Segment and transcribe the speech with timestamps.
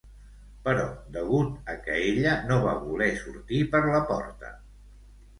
[0.67, 0.85] Però
[1.17, 4.51] degut a que ella no va voler sortir per la porta.